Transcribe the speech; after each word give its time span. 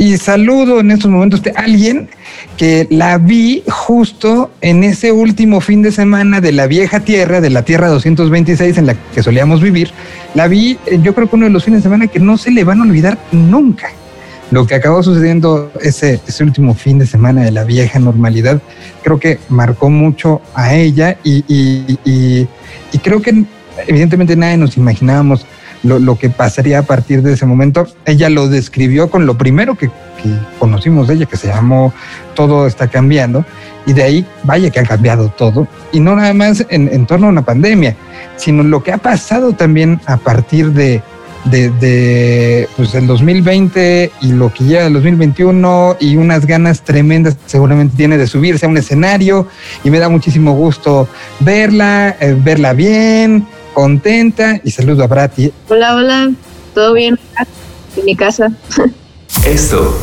Y 0.00 0.16
saludo 0.16 0.80
en 0.80 0.90
estos 0.92 1.10
momentos 1.10 1.42
a 1.54 1.60
alguien 1.60 2.08
que 2.56 2.86
la 2.88 3.18
vi 3.18 3.62
justo 3.68 4.50
en 4.62 4.82
ese 4.82 5.12
último 5.12 5.60
fin 5.60 5.82
de 5.82 5.92
semana 5.92 6.40
de 6.40 6.52
la 6.52 6.66
vieja 6.66 7.00
tierra, 7.00 7.42
de 7.42 7.50
la 7.50 7.66
tierra 7.66 7.88
226 7.88 8.78
en 8.78 8.86
la 8.86 8.94
que 8.94 9.22
solíamos 9.22 9.60
vivir. 9.60 9.90
La 10.34 10.48
vi, 10.48 10.78
eh, 10.86 10.98
yo 11.02 11.14
creo 11.14 11.28
que 11.28 11.36
uno 11.36 11.44
de 11.44 11.50
los 11.50 11.64
fines 11.64 11.80
de 11.80 11.82
semana 11.82 12.06
que 12.06 12.18
no 12.18 12.38
se 12.38 12.50
le 12.50 12.64
van 12.64 12.80
a 12.80 12.84
olvidar 12.84 13.18
nunca. 13.30 13.90
Lo 14.50 14.66
que 14.66 14.74
acabó 14.74 15.02
sucediendo 15.02 15.70
ese, 15.82 16.18
ese 16.26 16.44
último 16.44 16.72
fin 16.72 16.98
de 16.98 17.04
semana 17.04 17.42
de 17.42 17.50
la 17.50 17.64
vieja 17.64 17.98
normalidad, 17.98 18.62
creo 19.02 19.20
que 19.20 19.38
marcó 19.50 19.90
mucho 19.90 20.40
a 20.54 20.76
ella 20.76 21.18
y, 21.22 21.44
y 21.46 22.98
creo 23.02 23.20
que 23.20 23.44
evidentemente 23.86 24.34
nadie 24.34 24.56
nos 24.56 24.78
imaginábamos 24.78 25.44
lo, 25.82 26.18
que 26.18 26.30
pasaría 26.30 26.80
a 26.80 26.82
partir 26.82 27.22
de 27.22 27.32
ese 27.32 27.46
momento. 27.46 27.86
Ella 28.04 28.28
lo 28.28 28.48
describió 28.48 29.10
con 29.10 29.26
lo 29.26 29.38
primero 29.38 29.76
que, 29.76 29.90
conocimos 30.58 31.08
de 31.08 31.14
ella, 31.14 31.26
que 31.26 31.36
se 31.36 31.48
llamó 31.48 31.92
Todo 32.34 32.66
está 32.66 32.88
cambiando, 32.88 33.44
y 33.86 33.92
de 33.92 34.02
ahí, 34.02 34.26
vaya 34.44 34.70
que 34.70 34.80
ha 34.80 34.84
cambiado 34.84 35.28
todo, 35.30 35.66
y 35.92 36.00
no 36.00 36.14
nada 36.14 36.34
más 36.34 36.66
en, 36.68 37.06
torno 37.06 37.26
a 37.26 37.30
una 37.30 37.42
pandemia, 37.42 37.96
sino 38.36 38.62
lo 38.62 38.82
que 38.82 38.92
ha 38.92 38.98
pasado 38.98 39.54
también 39.54 40.00
a 40.06 40.18
partir 40.18 40.72
de, 40.72 41.02
de, 41.44 42.68
pues, 42.76 42.94
el 42.94 43.06
2020 43.06 44.12
y 44.20 44.32
lo 44.32 44.52
que 44.52 44.64
llega 44.64 44.86
el 44.86 44.92
2021 44.92 45.96
y 46.00 46.16
unas 46.16 46.46
ganas 46.46 46.82
tremendas 46.82 47.36
seguramente 47.46 47.96
tiene 47.96 48.18
de 48.18 48.26
subirse 48.26 48.66
a 48.66 48.68
un 48.68 48.76
escenario. 48.76 49.46
Y 49.84 49.90
me 49.90 49.98
da 49.98 50.08
muchísimo 50.08 50.52
gusto 50.52 51.08
verla, 51.40 52.16
eh, 52.20 52.36
verla 52.38 52.72
bien, 52.74 53.46
contenta 53.80 54.60
y 54.62 54.70
saludo 54.70 55.04
a 55.04 55.06
Brati. 55.06 55.50
Hola, 55.70 55.94
hola, 55.94 56.30
¿todo 56.74 56.92
bien? 56.92 57.18
En 57.96 58.04
mi 58.04 58.14
casa. 58.14 58.52
Esto 59.46 59.98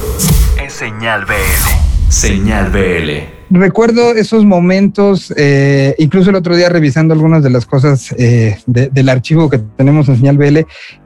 es 0.60 0.74
Señal 0.74 1.26
BL. 1.26 2.10
Señal 2.10 2.72
BL. 2.72 3.12
Recuerdo 3.52 4.16
esos 4.16 4.46
momentos, 4.46 5.32
eh, 5.38 5.94
incluso 6.00 6.32
el 6.32 6.38
otro 6.38 6.56
día 6.56 6.70
revisando 6.70 7.14
algunas 7.14 7.44
de 7.44 7.52
las 7.52 7.68
cosas 7.68 8.16
eh, 8.18 8.58
del 8.66 9.10
archivo 9.10 9.48
que 9.48 9.60
tenemos 9.60 10.10
en 10.10 10.18
Señal 10.18 10.40
BL, 10.40 10.62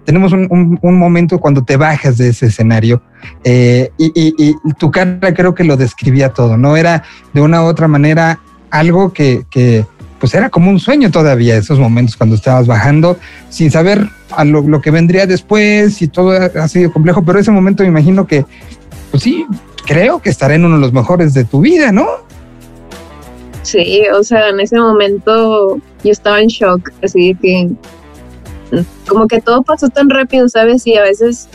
tenemos 0.05 0.31
un, 0.31 0.79
momento 0.81 1.39
cuando 1.39 1.65
te 1.65 1.75
bajas 1.75 2.17
de 2.17 2.29
ese 2.29 2.45
escenario 2.45 3.01
eh, 3.43 3.89
y, 3.97 4.13
y, 4.15 4.55
tu 4.79 4.89
cara 4.91 5.33
creo 5.33 5.53
que 5.53 5.65
lo 5.65 5.75
describía 5.75 6.29
todo, 6.29 6.55
¿no? 6.55 6.77
Era 6.77 7.03
de 7.33 7.41
una 7.41 7.63
u 7.63 7.65
otra 7.65 7.89
manera 7.89 8.39
algo 8.69 9.11
que, 9.11 9.43
que 9.51 9.85
pues 10.21 10.35
era 10.35 10.51
como 10.51 10.69
un 10.69 10.79
sueño 10.79 11.09
todavía 11.09 11.57
esos 11.57 11.79
momentos 11.79 12.15
cuando 12.15 12.35
estabas 12.35 12.67
bajando, 12.67 13.17
sin 13.49 13.71
saber 13.71 14.07
a 14.29 14.45
lo, 14.45 14.79
que 14.79 14.91
vendría 14.91 15.25
después 15.25 15.99
y 16.03 16.07
todo 16.07 16.31
ha, 16.31 16.67
sido 16.67 16.93
complejo, 16.93 17.25
pero 17.25 17.39
ese 17.39 17.49
momento 17.49 17.81
me 17.81 17.89
imagino 17.89 18.27
que, 18.27 18.45
pues 19.09 19.23
sí, 19.23 19.47
creo 19.87 20.21
que 20.21 20.29
estará 20.29 20.53
en 20.53 20.63
uno 20.63 20.75
de 20.75 20.81
los 20.81 20.93
mejores 20.93 21.33
de 21.33 21.43
tu 21.43 21.61
vida, 21.61 21.91
¿no? 21.91 22.05
Sí, 23.63 24.03
o 24.13 24.23
sea, 24.23 24.49
en 24.49 24.59
ese 24.59 24.79
momento 24.79 25.79
yo 26.03 26.11
estaba 26.11 26.39
en 26.39 26.47
shock, 26.47 26.91
así 27.03 27.35
que 27.41 27.71
como 29.07 29.27
que 29.27 29.41
todo 29.41 29.63
pasó 29.63 29.89
tan 29.89 30.07
rápido, 30.11 30.47
¿sabes? 30.49 30.85
Y 30.85 30.97
a 30.97 31.01
veces, 31.01 31.47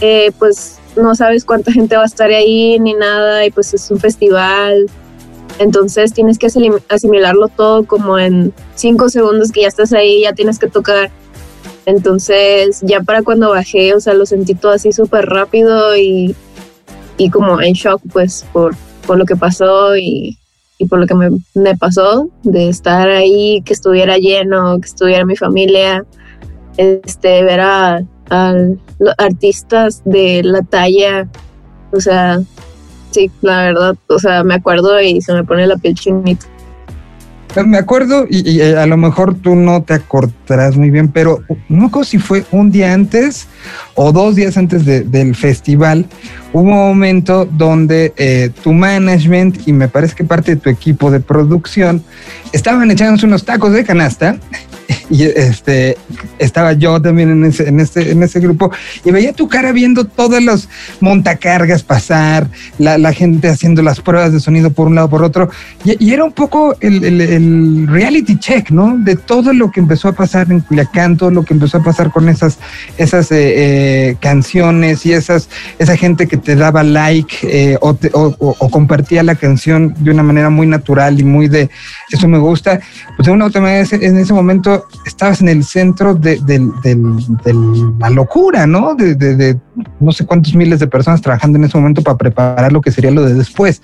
eh, 0.00 0.32
pues 0.40 0.80
no 0.96 1.14
sabes 1.14 1.44
cuánta 1.44 1.70
gente 1.70 1.96
va 1.96 2.02
a 2.02 2.06
estar 2.06 2.30
ahí 2.30 2.80
ni 2.80 2.94
nada, 2.94 3.46
y 3.46 3.52
pues 3.52 3.72
es 3.74 3.88
un 3.92 4.00
festival, 4.00 4.90
entonces 5.62 6.12
tienes 6.12 6.38
que 6.38 6.48
asimilarlo 6.88 7.48
todo 7.48 7.84
como 7.84 8.18
en 8.18 8.52
cinco 8.74 9.08
segundos 9.08 9.52
que 9.52 9.62
ya 9.62 9.68
estás 9.68 9.92
ahí, 9.92 10.22
ya 10.22 10.32
tienes 10.32 10.58
que 10.58 10.68
tocar. 10.68 11.10
Entonces 11.86 12.80
ya 12.82 13.00
para 13.00 13.22
cuando 13.22 13.50
bajé, 13.50 13.94
o 13.94 14.00
sea, 14.00 14.14
lo 14.14 14.26
sentí 14.26 14.54
todo 14.54 14.72
así 14.72 14.92
súper 14.92 15.26
rápido 15.26 15.96
y, 15.96 16.36
y, 17.16 17.30
como 17.30 17.60
en 17.60 17.72
shock 17.72 18.00
pues 18.12 18.44
por, 18.52 18.74
por 19.06 19.18
lo 19.18 19.24
que 19.24 19.36
pasó 19.36 19.96
y, 19.96 20.38
y 20.78 20.86
por 20.86 20.98
lo 21.00 21.06
que 21.06 21.14
me, 21.14 21.76
pasó 21.76 22.28
de 22.42 22.68
estar 22.68 23.08
ahí, 23.08 23.62
que 23.64 23.72
estuviera 23.72 24.16
lleno, 24.18 24.80
que 24.80 24.86
estuviera 24.86 25.24
mi 25.24 25.36
familia, 25.36 26.04
este, 26.76 27.44
ver 27.44 27.60
a, 27.60 28.02
a 28.30 28.54
artistas 29.18 30.02
de 30.04 30.42
la 30.44 30.62
talla, 30.62 31.28
o 31.92 32.00
sea, 32.00 32.40
Sí, 33.12 33.30
la 33.42 33.62
verdad, 33.62 33.96
o 34.08 34.18
sea, 34.18 34.42
me 34.42 34.54
acuerdo 34.54 35.00
y 35.00 35.20
se 35.20 35.32
me 35.32 35.44
pone 35.44 35.66
la 35.66 35.76
piel 35.76 35.94
chinita. 35.94 36.46
Me 37.66 37.76
acuerdo, 37.76 38.26
y, 38.30 38.60
eh, 38.60 38.78
a 38.78 38.86
lo 38.86 38.96
mejor 38.96 39.34
tú 39.34 39.54
no 39.54 39.82
te 39.82 39.92
acordarás 39.92 40.78
muy 40.78 40.90
bien, 40.90 41.08
pero 41.08 41.42
no 41.68 41.90
sé 41.90 42.04
si 42.12 42.18
fue 42.18 42.46
un 42.50 42.70
día 42.70 42.94
antes 42.94 43.46
o 43.94 44.10
dos 44.10 44.36
días 44.36 44.56
antes 44.56 44.86
del 44.86 45.34
festival, 45.36 46.06
hubo 46.54 46.62
un 46.62 46.70
momento 46.70 47.44
donde 47.44 48.14
eh, 48.16 48.50
tu 48.62 48.72
management 48.72 49.68
y 49.68 49.74
me 49.74 49.88
parece 49.88 50.14
que 50.14 50.24
parte 50.24 50.54
de 50.54 50.60
tu 50.62 50.70
equipo 50.70 51.10
de 51.10 51.20
producción 51.20 52.02
estaban 52.52 52.90
echándose 52.90 53.26
unos 53.26 53.44
tacos 53.44 53.74
de 53.74 53.84
canasta 53.84 54.38
y 55.12 55.24
este 55.24 55.98
estaba 56.38 56.72
yo 56.72 57.00
también 57.00 57.30
en 57.30 57.44
ese, 57.44 57.68
en 57.68 57.80
este, 57.80 58.10
en 58.10 58.22
ese 58.22 58.40
grupo 58.40 58.72
y 59.04 59.10
veía 59.10 59.34
tu 59.34 59.46
cara 59.46 59.70
viendo 59.72 60.04
todas 60.04 60.42
las 60.42 60.68
montacargas 61.00 61.82
pasar, 61.82 62.48
la, 62.78 63.12
gente 63.12 63.48
haciendo 63.48 63.82
las 63.82 64.00
pruebas 64.00 64.32
de 64.32 64.40
sonido 64.40 64.70
por 64.70 64.86
un 64.86 64.94
lado 64.94 65.10
por 65.10 65.22
otro, 65.22 65.50
y, 65.84 66.12
era 66.12 66.24
un 66.24 66.32
poco 66.32 66.74
el, 66.80 67.86
reality 67.88 68.38
check, 68.38 68.70
¿no? 68.70 68.96
De 68.96 69.16
todo 69.16 69.52
lo 69.52 69.70
que 69.70 69.80
empezó 69.80 70.08
a 70.08 70.12
pasar 70.12 70.50
en 70.50 70.60
Culiacán, 70.60 71.18
todo 71.18 71.30
lo 71.30 71.44
que 71.44 71.52
empezó 71.52 71.78
a 71.78 71.82
pasar 71.82 72.10
con 72.10 72.28
esas, 72.30 72.58
esas 72.96 73.30
eh, 73.32 73.36
eh, 74.10 74.16
canciones 74.20 75.04
y 75.04 75.12
esas, 75.12 75.50
esa 75.78 75.96
gente 75.96 76.26
que 76.26 76.38
te 76.38 76.56
daba 76.56 76.82
like 76.82 77.36
eh, 77.42 77.76
o, 77.82 77.96
o 78.14 78.70
compartía 78.70 79.22
la 79.22 79.34
canción 79.34 79.94
de 79.98 80.10
una 80.10 80.22
manera 80.22 80.48
muy 80.48 80.66
natural 80.66 81.20
y 81.20 81.24
muy 81.24 81.48
de, 81.48 81.68
eso 82.10 82.28
me 82.28 82.38
gusta, 82.38 82.80
pues 83.16 83.26
de 83.26 83.32
una 83.32 83.44
u 83.44 83.48
otra 83.48 83.60
manera 83.60 83.86
en 83.92 84.16
ese 84.16 84.32
momento 84.32 84.86
estabas 85.04 85.40
en 85.40 85.48
el 85.48 85.64
centro 85.64 86.14
de, 86.14 86.40
la 87.98 88.10
locura, 88.10 88.66
¿no? 88.66 88.94
De, 88.94 89.58
no 90.00 90.12
sé 90.12 90.26
cuántos 90.26 90.54
miles 90.54 90.80
de 90.80 90.86
personas 90.86 91.22
trabajando 91.22 91.58
en 91.58 91.64
ese 91.64 91.78
momento 91.78 92.02
para 92.02 92.16
preparar 92.16 92.72
lo 92.72 92.80
que 92.80 92.92
sería 92.92 93.10
lo 93.10 93.24
de 93.24 93.34
después. 93.34 93.82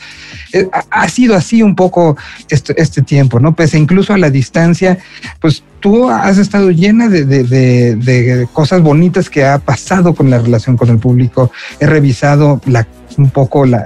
Eh, 0.53 0.69
ha 0.91 1.09
sido 1.09 1.35
así 1.35 1.63
un 1.63 1.75
poco 1.75 2.17
este, 2.49 2.81
este 2.81 3.03
tiempo, 3.03 3.41
¿no? 3.41 3.55
Pese 3.55 3.79
incluso 3.79 4.13
a 4.13 4.19
la 4.19 4.31
distancia, 4.31 4.99
pues 5.41 5.63
tú 5.81 6.09
has 6.09 6.39
estado 6.39 6.71
llena 6.71 7.09
de, 7.09 8.47
cosas 8.53 8.83
bonitas 8.83 9.31
que 9.31 9.45
ha 9.45 9.59
pasado 9.59 10.15
con 10.15 10.31
la 10.31 10.39
relación 10.39 10.77
con 10.77 10.89
el 10.89 10.99
público. 10.99 11.51
He 11.81 11.87
revisado 11.87 12.61
la 12.67 12.87
un 13.19 13.31
poco 13.31 13.67
la, 13.67 13.85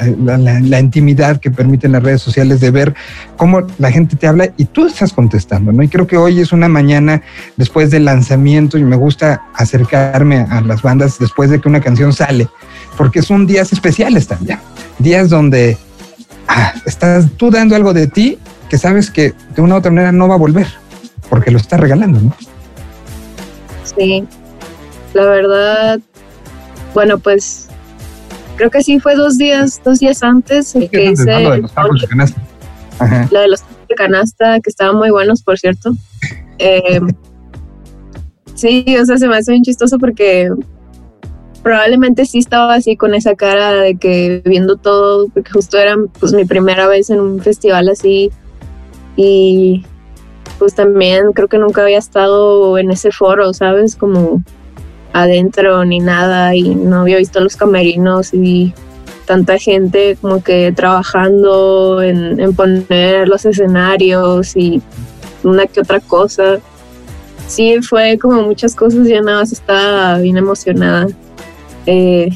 intimidad 0.79 1.41
que 1.41 1.51
permiten 1.51 1.93
las 1.93 2.03
redes 2.03 2.23
sociales 2.23 2.61
de 2.61 2.71
ver 2.71 2.95
cómo 3.37 3.67
la 3.79 3.91
gente 3.91 4.17
te 4.17 4.27
habla 4.27 4.51
y 4.57 4.67
tú 4.67 4.87
estás 4.87 5.13
contestando, 5.13 5.73
¿no? 5.73 5.83
Y 5.83 5.89
creo 5.89 6.07
que 6.07 6.17
hoy 6.17 6.41
es 6.41 6.53
una 6.53 6.69
mañana 6.69 7.23
después 7.57 7.91
del 7.91 8.05
lanzamiento 8.05 8.79
y 8.79 8.85
me 8.85 8.97
gusta 8.97 9.43
acercarme 9.55 10.47
a 10.49 10.61
las 10.61 10.83
bandas 10.83 11.19
después 11.19 11.51
de 11.51 11.61
que 11.61 11.69
una 11.69 11.81
canción 11.81 12.13
sale, 12.13 12.49
porque 12.97 13.23
son 13.23 13.47
días 13.47 13.73
especiales 13.73 14.27
también, 14.29 14.59
días 14.99 15.31
donde 15.31 15.77
ah, 16.49 16.75
estás 16.85 17.27
tú 17.37 17.51
dando 17.51 17.75
algo 17.75 17.93
de 17.93 18.07
ti 18.07 18.39
que 18.69 18.79
sabes 18.79 19.11
que 19.11 19.35
de 19.55 19.63
una 19.63 19.75
u 19.75 19.79
otra 19.79 19.91
manera 19.91 20.13
no 20.13 20.29
va 20.29 20.35
a 20.35 20.39
volver, 20.39 20.67
porque 21.29 21.51
lo 21.51 21.59
estás 21.59 21.81
regalando, 21.81 22.21
¿no? 22.21 22.35
Sí, 23.97 24.25
la 25.15 25.27
verdad, 25.27 26.01
bueno, 26.95 27.19
pues 27.19 27.62
creo 28.57 28.71
que 28.71 28.83
sí 28.83 29.01
fue 29.01 29.15
dos 29.15 29.39
días, 29.39 29.81
dos 29.85 30.01
días 30.01 30.23
antes 30.23 30.73
que 30.91 31.05
hice 31.13 31.43
lo 31.43 31.51
de 31.51 31.59
los 31.59 31.73
tacos 31.73 32.01
de 32.01 32.09
canasta. 32.09 32.43
Lo 33.31 33.41
de 33.41 33.49
los 33.49 33.61
tacos 33.61 33.89
de 33.89 33.95
canasta, 33.95 34.61
que 34.61 34.71
estaban 34.71 34.97
muy 34.97 35.11
buenos, 35.11 35.43
por 35.43 35.59
cierto. 35.59 35.93
Eh, 36.59 37.01
sí, 38.55 38.85
o 39.01 39.05
sea, 39.07 39.17
se 39.17 39.29
me 39.29 39.37
hace 39.37 39.53
bien 39.53 39.63
chistoso 39.63 39.99
porque 39.99 40.51
probablemente 41.63 42.27
sí 42.27 42.39
estaba 42.39 42.75
así 42.75 42.97
con 42.97 43.15
esa 43.15 43.35
cara 43.35 43.73
de 43.73 43.97
que 43.97 44.43
viendo 44.45 44.77
todo, 44.77 45.29
porque 45.29 45.51
justo 45.51 45.79
era 45.79 45.97
pues 46.19 46.33
mi 46.33 46.45
primera 46.45 46.89
vez 46.89 47.11
en 47.11 47.21
un 47.21 47.41
festival 47.41 47.89
así 47.89 48.31
y 49.17 49.85
pues 50.59 50.75
también 50.75 51.33
creo 51.33 51.49
que 51.49 51.59
nunca 51.59 51.83
había 51.83 51.99
estado 51.99 52.79
en 52.79 52.91
ese 52.91 53.13
foro, 53.13 53.53
¿sabes? 53.55 53.97
Como 53.97 54.43
adentro 55.13 55.85
ni 55.85 56.01
nada 56.01 56.55
y 56.55 56.75
no 56.75 57.03
había 57.03 57.19
visto 57.19 57.41
los 57.41 57.57
camerinos 57.57 58.33
y 58.33 58.73
tanta 59.27 59.59
gente 59.59 60.17
como 60.21 60.43
que 60.43 60.73
trabajando 60.73 62.03
en, 62.03 62.55
poner 62.55 63.29
los 63.29 63.45
escenarios 63.45 64.57
y 64.57 64.83
una 65.43 65.67
que 65.67 65.81
otra 65.81 66.01
cosa. 66.01 66.59
Sí, 67.47 67.81
fue 67.83 68.19
como 68.19 68.43
muchas 68.43 68.75
cosas, 68.75 69.07
ya 69.07 69.21
nada 69.21 69.41
más 69.41 69.53
estaba 69.53 70.19
bien 70.19 70.39
emocionada 70.39 71.07
eh, 71.87 72.31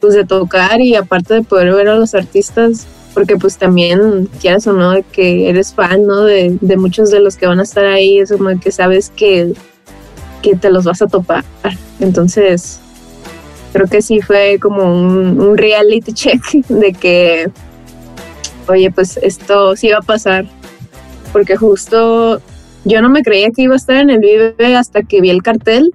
pues 0.00 0.14
de 0.14 0.24
tocar 0.24 0.80
y 0.80 0.94
aparte 0.94 1.34
de 1.34 1.42
poder 1.42 1.72
ver 1.74 1.88
a 1.88 1.96
los 1.96 2.14
artistas, 2.14 2.86
porque 3.14 3.36
pues 3.36 3.56
también 3.56 4.28
quieras 4.40 4.66
o 4.66 4.72
no 4.72 4.94
que 5.12 5.48
eres 5.48 5.72
fan, 5.72 6.06
¿no? 6.06 6.22
De, 6.22 6.56
de 6.60 6.76
muchos 6.76 7.10
de 7.10 7.20
los 7.20 7.36
que 7.36 7.46
van 7.46 7.60
a 7.60 7.64
estar 7.64 7.84
ahí, 7.86 8.18
es 8.18 8.30
como 8.30 8.58
que 8.60 8.70
sabes 8.70 9.10
que 9.14 9.54
que 10.42 10.56
te 10.56 10.70
los 10.70 10.84
vas 10.84 11.02
a 11.02 11.06
topar. 11.06 11.44
Entonces, 12.00 12.80
creo 13.72 13.86
que 13.86 14.02
sí 14.02 14.20
fue 14.20 14.58
como 14.60 14.82
un, 14.82 15.40
un 15.40 15.56
reality 15.56 16.12
check 16.12 16.42
de 16.68 16.92
que, 16.92 17.50
oye, 18.68 18.90
pues 18.90 19.18
esto 19.22 19.76
sí 19.76 19.90
va 19.90 19.98
a 19.98 20.02
pasar, 20.02 20.46
porque 21.32 21.56
justo 21.56 22.40
yo 22.84 23.00
no 23.00 23.08
me 23.08 23.22
creía 23.22 23.50
que 23.50 23.62
iba 23.62 23.74
a 23.74 23.76
estar 23.76 23.96
en 23.96 24.10
el 24.10 24.18
Vive 24.18 24.76
hasta 24.76 25.02
que 25.02 25.20
vi 25.20 25.30
el 25.30 25.42
cartel, 25.42 25.92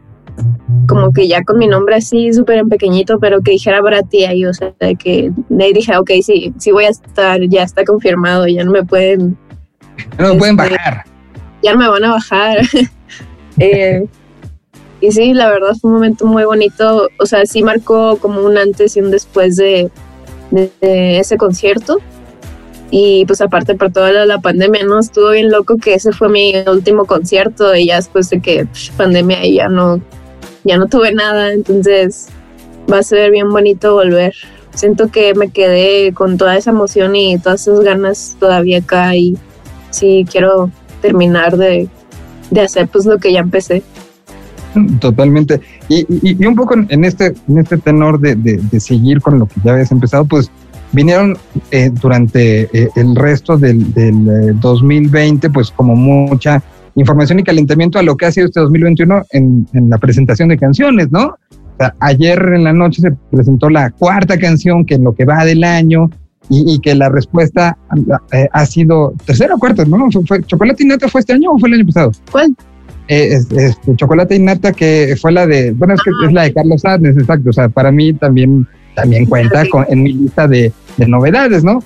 como 0.88 1.12
que 1.12 1.28
ya 1.28 1.44
con 1.44 1.58
mi 1.58 1.68
nombre 1.68 1.96
así 1.96 2.32
súper 2.32 2.60
en 2.60 2.70
pequeñito, 2.70 3.20
pero 3.20 3.42
que 3.42 3.52
dijera 3.52 3.82
Brati 3.82 4.26
ahí, 4.26 4.46
o 4.46 4.54
sea, 4.54 4.74
de 4.80 4.96
que 4.96 5.32
de 5.50 5.64
ahí 5.64 5.74
dije, 5.74 5.98
ok, 5.98 6.12
sí, 6.24 6.54
sí 6.58 6.72
voy 6.72 6.86
a 6.86 6.90
estar, 6.90 7.42
ya 7.42 7.64
está 7.64 7.84
confirmado, 7.84 8.48
ya 8.48 8.64
no 8.64 8.72
me 8.72 8.84
pueden... 8.84 9.38
No 10.18 10.34
me 10.34 10.40
pueden 10.40 10.60
este, 10.60 10.76
bajar. 10.76 11.04
Ya 11.64 11.74
no 11.74 11.80
me 11.80 11.90
van 11.90 12.04
a 12.06 12.12
bajar. 12.12 12.60
eh, 13.60 14.06
y 15.00 15.12
sí, 15.12 15.34
la 15.34 15.50
verdad 15.50 15.76
fue 15.80 15.90
un 15.90 15.96
momento 15.96 16.26
muy 16.26 16.44
bonito, 16.44 17.10
o 17.20 17.26
sea, 17.26 17.46
sí 17.46 17.62
marcó 17.62 18.18
como 18.18 18.42
un 18.42 18.58
antes 18.58 18.98
y 18.98 19.02
un 19.02 19.12
después 19.12 19.56
de, 19.56 19.92
ese 20.82 21.38
concierto. 21.38 22.00
Y 22.90 23.26
pues 23.26 23.42
aparte 23.42 23.76
por 23.76 23.92
toda 23.92 24.26
la, 24.26 24.40
pandemia, 24.40 24.86
¿no? 24.86 25.00
Estuvo 25.00 25.32
bien 25.32 25.52
loco 25.52 25.76
que 25.78 25.96
ese 25.96 26.14
fue 26.14 26.30
mi 26.30 26.54
último 26.68 27.06
concierto 27.06 27.76
y 27.76 27.88
ya 27.88 27.98
después 27.98 28.30
de 28.30 28.40
que 28.40 28.66
pues, 28.66 28.92
pandemia 28.96 29.46
ya 29.46 29.68
no, 29.68 30.00
ya 30.64 30.78
no 30.78 30.88
tuve 30.88 31.12
nada, 31.12 31.52
entonces 31.52 32.30
va 32.92 33.00
a 33.00 33.04
ser 33.04 33.32
bien 33.32 33.50
bonito 33.50 33.94
volver. 33.94 34.34
Siento 34.74 35.12
que 35.12 35.34
me 35.34 35.50
quedé 35.50 36.14
con 36.14 36.38
toda 36.38 36.56
esa 36.56 36.70
emoción 36.70 37.16
y 37.16 37.38
todas 37.40 37.68
esas 37.68 37.82
ganas 37.82 38.38
todavía 38.40 38.78
acá 38.80 39.16
y 39.16 39.38
sí 39.90 40.26
quiero 40.30 40.72
terminar 41.02 41.58
de, 41.58 41.90
de 42.52 42.62
hacer 42.62 42.88
pues 42.88 43.06
lo 43.06 43.18
que 43.18 43.34
ya 43.34 43.40
empecé. 43.40 43.84
Totalmente. 45.00 45.62
Y, 45.90 46.06
y, 46.22 46.46
un 46.46 46.56
poco 46.56 46.76
en 46.76 47.06
este, 47.06 47.34
en 47.48 47.58
este 47.58 47.78
tenor 47.78 48.20
de, 48.20 48.36
de, 48.36 48.80
seguir 48.80 49.22
con 49.22 49.40
lo 49.40 49.46
que 49.48 49.56
ya 49.64 49.74
habías 49.74 49.92
empezado, 49.92 50.26
pues 50.26 50.52
vinieron 50.92 51.38
eh, 51.72 51.90
durante 52.02 52.64
eh, 52.74 52.90
el 52.96 53.16
resto 53.16 53.58
del, 53.58 53.94
del 53.94 54.60
2020, 54.60 55.48
eh, 55.48 55.50
pues 55.50 55.72
como 55.72 55.96
mucha 55.96 56.62
información 56.96 57.40
y 57.40 57.44
calentamiento 57.44 58.00
a 58.00 58.04
lo 58.04 58.16
que 58.18 58.26
ha 58.26 58.32
sido 58.32 58.48
este 58.48 58.60
2021 58.60 59.24
en, 59.32 59.68
en 59.74 59.90
la 59.90 59.98
presentación 59.98 60.50
de 60.50 60.58
canciones, 60.58 61.12
¿no? 61.12 61.36
Ayer 62.00 62.40
en 62.56 62.64
la 62.64 62.74
noche 62.74 63.04
se 63.04 63.12
presentó 63.30 63.70
la 63.70 63.92
cuarta 63.92 64.40
canción 64.40 64.84
que 64.84 64.96
en 64.96 65.04
lo 65.04 65.14
que 65.14 65.26
va 65.26 65.46
del 65.46 65.64
año 65.64 66.10
y, 66.50 66.74
y 66.74 66.80
que 66.80 66.96
la 66.96 67.10
respuesta 67.10 67.78
ha 68.52 68.66
sido 68.66 69.14
tercera 69.26 69.54
o 69.54 69.60
cuarta, 69.60 69.86
¿no? 69.86 70.10
¿Fue, 70.26 70.42
¿Chocolate 70.42 70.82
y 70.82 70.88
Nata 70.88 71.08
fue 71.08 71.22
este 71.22 71.34
año 71.34 71.52
o 71.52 71.60
fue 71.60 71.70
el 71.70 71.76
año 71.76 71.86
pasado? 71.86 72.12
¿Cuál? 72.32 72.56
Es, 73.08 73.48
chocolate 73.96 74.36
y 74.36 74.40
nata 74.40 74.74
que 74.74 75.16
fue 75.20 75.32
la 75.32 75.48
de, 75.48 75.72
bueno, 75.72 75.94
es 75.94 76.02
que 76.02 76.12
es 76.26 76.34
la 76.34 76.44
de 76.44 76.54
Carlos 76.54 76.84
Adnes, 76.86 77.18
exacto, 77.18 77.50
o 77.50 77.54
sea, 77.54 77.70
para 77.70 77.92
mí 77.92 78.14
también, 78.14 78.68
también 78.96 79.26
cuenta 79.26 79.64
en 79.88 80.04
mi 80.04 80.14
lista 80.14 80.48
de, 80.48 80.72
de 80.98 81.08
novedades, 81.08 81.64
¿no? 81.64 81.84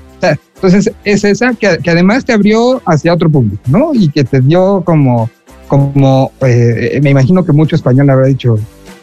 Entonces 0.56 0.92
es 1.04 1.24
esa 1.24 1.54
que, 1.54 1.80
que, 1.84 1.90
además 1.90 2.26
te 2.26 2.34
abrió 2.34 2.82
hacia 2.86 3.14
otro 3.14 3.30
público, 3.30 3.62
¿no? 3.68 3.92
Y 3.94 4.10
que 4.10 4.24
te 4.24 4.42
dio 4.42 4.84
como, 4.86 5.30
como, 5.68 6.32
eh, 6.42 7.00
me 7.02 7.10
imagino 7.10 7.44
que 7.44 7.52
mucho 7.52 7.76
español 7.76 8.10
habrá 8.10 8.28
dicho, 8.28 8.60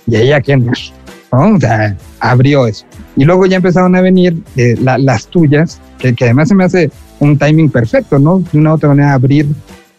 ¿y 0.07 0.17
ella 0.17 0.41
quién 0.41 0.71
¿no? 1.33 1.55
O 1.55 1.61
sea, 1.61 1.97
abrió 2.21 2.67
eso. 2.67 2.85
Y 3.17 3.25
luego 3.25 3.47
ya 3.47 3.57
empezaron 3.57 3.95
a 3.97 4.01
venir 4.01 4.37
eh, 4.57 4.77
las 4.81 5.27
tuyas, 5.27 5.81
que, 5.99 6.15
que 6.15 6.25
además 6.25 6.49
se 6.49 6.55
me 6.55 6.65
hace 6.65 6.91
un 7.21 7.37
timing 7.37 7.71
perfecto, 7.71 8.19
¿no? 8.19 8.43
De 8.53 8.59
una 8.59 8.73
u 8.73 8.75
otra 8.75 8.91
manera 8.91 9.15
abrir 9.15 9.47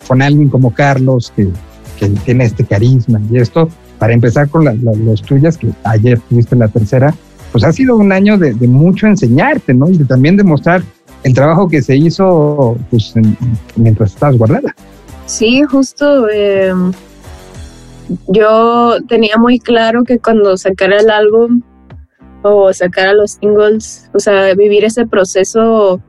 con 0.07 0.21
alguien 0.21 0.49
como 0.49 0.73
Carlos, 0.73 1.33
que, 1.35 1.49
que 1.99 2.07
tiene 2.09 2.45
este 2.45 2.63
carisma 2.63 3.21
y 3.29 3.37
esto, 3.37 3.69
para 3.97 4.13
empezar 4.13 4.49
con 4.49 4.65
las 4.65 5.21
tuyas, 5.21 5.57
que 5.57 5.67
ayer 5.83 6.19
tuviste 6.29 6.55
la 6.55 6.67
tercera, 6.67 7.13
pues 7.51 7.63
ha 7.63 7.71
sido 7.71 7.97
un 7.97 8.11
año 8.11 8.37
de, 8.37 8.53
mucho 8.67 9.07
enseñarte, 9.07 9.73
¿no? 9.73 9.89
Y 9.89 9.97
de 9.97 10.05
también 10.05 10.37
demostrar 10.37 10.81
el 11.23 11.33
trabajo 11.33 11.67
que 11.67 11.81
se 11.81 11.95
hizo 11.97 12.77
pues, 12.89 13.13
mientras 13.75 14.13
estabas 14.13 14.37
guardada. 14.37 14.73
Sí, 15.25 15.61
justo. 15.63 16.27
Eh, 16.29 16.73
yo 18.27 18.97
tenía 19.07 19.37
muy 19.37 19.59
claro 19.59 20.03
que 20.03 20.19
cuando 20.19 20.57
sacara 20.57 20.97
el 20.97 21.09
álbum 21.09 21.61
o 22.41 22.71
sacara 22.73 23.13
los 23.13 23.31
singles, 23.31 24.09
o 24.13 24.19
sea, 24.19 24.53
vivir 24.55 24.85
ese 24.85 25.05
proceso 25.05 26.01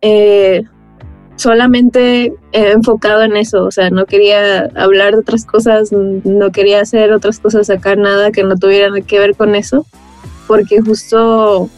eh, 0.00 0.62
solamente 1.36 2.32
enfocado 2.52 3.22
en 3.22 3.36
eso, 3.36 3.64
o 3.64 3.70
sea, 3.70 3.90
no 3.90 4.06
quería 4.06 4.70
hablar 4.74 5.14
de 5.14 5.20
otras 5.20 5.44
cosas, 5.44 5.90
no 5.92 6.52
quería 6.52 6.80
hacer 6.80 7.12
otras 7.12 7.40
cosas, 7.40 7.66
sacar 7.66 7.98
nada 7.98 8.30
que 8.30 8.44
no 8.44 8.56
tuviera 8.56 8.88
que 9.00 9.18
ver 9.18 9.34
con 9.34 9.54
eso, 9.54 9.84
porque 10.46 10.80
justo 10.80 11.68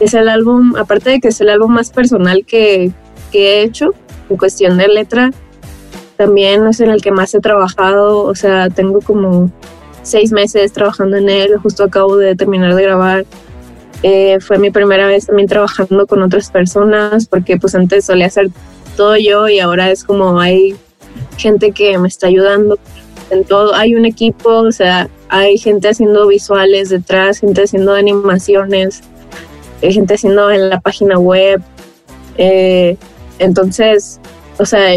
es 0.00 0.14
el 0.14 0.28
álbum, 0.28 0.74
aparte 0.76 1.10
de 1.10 1.20
que 1.20 1.28
es 1.28 1.40
el 1.40 1.50
álbum 1.50 1.72
más 1.72 1.90
personal 1.90 2.44
que, 2.46 2.92
que 3.30 3.60
he 3.60 3.62
hecho, 3.62 3.94
en 4.30 4.36
cuestión 4.36 4.78
de 4.78 4.88
letra, 4.88 5.30
también 6.16 6.66
es 6.66 6.80
en 6.80 6.90
el 6.90 7.02
que 7.02 7.10
más 7.10 7.34
he 7.34 7.40
trabajado, 7.40 8.22
o 8.22 8.34
sea, 8.34 8.70
tengo 8.70 9.00
como 9.00 9.50
seis 10.02 10.32
meses 10.32 10.72
trabajando 10.72 11.16
en 11.16 11.28
él, 11.28 11.56
justo 11.62 11.84
acabo 11.84 12.16
de 12.16 12.36
terminar 12.36 12.74
de 12.74 12.82
grabar. 12.82 13.24
Eh, 14.02 14.38
fue 14.40 14.58
mi 14.58 14.70
primera 14.70 15.06
vez 15.06 15.26
también 15.26 15.48
trabajando 15.48 16.06
con 16.06 16.22
otras 16.22 16.50
personas, 16.50 17.26
porque 17.26 17.56
pues 17.56 17.74
antes 17.74 18.04
solía 18.04 18.26
hacer 18.26 18.50
todo 18.96 19.16
yo 19.16 19.48
y 19.48 19.60
ahora 19.60 19.90
es 19.90 20.04
como 20.04 20.40
hay 20.40 20.76
gente 21.36 21.72
que 21.72 21.98
me 21.98 22.08
está 22.08 22.26
ayudando 22.28 22.78
en 23.30 23.44
todo. 23.44 23.74
Hay 23.74 23.94
un 23.94 24.04
equipo, 24.04 24.50
o 24.50 24.72
sea, 24.72 25.08
hay 25.28 25.58
gente 25.58 25.88
haciendo 25.88 26.26
visuales 26.26 26.88
detrás, 26.88 27.38
gente 27.38 27.62
haciendo 27.62 27.94
animaciones, 27.94 29.02
hay 29.82 29.92
gente 29.92 30.14
haciendo 30.14 30.50
en 30.50 30.68
la 30.68 30.80
página 30.80 31.18
web. 31.18 31.62
Eh, 32.36 32.96
entonces, 33.38 34.20
o 34.58 34.64
sea, 34.64 34.96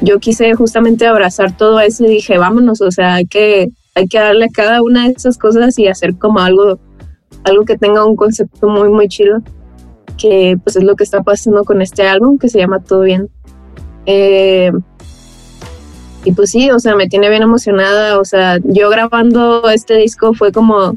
yo 0.00 0.18
quise 0.18 0.54
justamente 0.54 1.06
abrazar 1.06 1.56
todo 1.56 1.80
eso 1.80 2.04
y 2.04 2.08
dije, 2.08 2.38
vámonos, 2.38 2.80
o 2.80 2.90
sea, 2.90 3.14
hay 3.14 3.26
que, 3.26 3.70
hay 3.94 4.06
que 4.06 4.18
darle 4.18 4.46
a 4.46 4.52
cada 4.52 4.82
una 4.82 5.06
de 5.06 5.14
esas 5.16 5.38
cosas 5.38 5.78
y 5.78 5.88
hacer 5.88 6.16
como 6.16 6.38
algo, 6.38 6.78
algo 7.44 7.64
que 7.64 7.76
tenga 7.76 8.04
un 8.04 8.16
concepto 8.16 8.68
muy, 8.68 8.88
muy 8.90 9.08
chido 9.08 9.42
que 10.18 10.58
pues 10.62 10.76
es 10.76 10.84
lo 10.84 10.96
que 10.96 11.04
está 11.04 11.22
pasando 11.22 11.64
con 11.64 11.80
este 11.80 12.06
álbum 12.06 12.38
que 12.38 12.48
se 12.48 12.58
llama 12.58 12.80
Todo 12.80 13.02
Bien. 13.02 13.30
Eh, 14.04 14.72
y 16.24 16.32
pues 16.32 16.50
sí, 16.50 16.70
o 16.70 16.78
sea, 16.78 16.94
me 16.94 17.08
tiene 17.08 17.30
bien 17.30 17.42
emocionada, 17.42 18.18
o 18.18 18.24
sea, 18.24 18.58
yo 18.64 18.90
grabando 18.90 19.68
este 19.70 19.94
disco 19.94 20.34
fue 20.34 20.52
como 20.52 20.96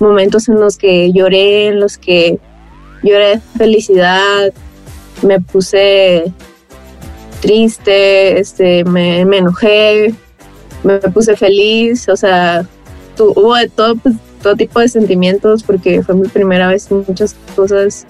momentos 0.00 0.48
en 0.48 0.60
los 0.60 0.76
que 0.76 1.12
lloré, 1.12 1.68
en 1.68 1.80
los 1.80 1.96
que 1.96 2.38
lloré 3.02 3.36
de 3.36 3.40
felicidad, 3.56 4.52
me 5.22 5.40
puse 5.40 6.32
triste, 7.40 8.38
este, 8.38 8.84
me, 8.84 9.20
enojé, 9.20 10.14
me 10.82 10.98
puse 10.98 11.36
feliz, 11.36 12.08
o 12.08 12.16
sea, 12.16 12.66
hubo 13.18 13.54
de 13.54 13.68
todo, 13.68 13.96
pues, 13.96 14.16
todo 14.42 14.56
tipo 14.56 14.80
de 14.80 14.88
sentimientos 14.88 15.62
porque 15.62 16.02
fue 16.02 16.14
mi 16.14 16.28
primera 16.28 16.68
vez 16.68 16.90
en 16.90 17.04
muchas 17.06 17.34
cosas 17.54 18.06